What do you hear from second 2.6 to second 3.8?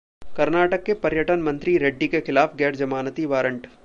गैर जमानती वारंट